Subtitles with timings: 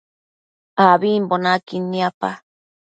[0.85, 2.29] Ambimbo naquid niapa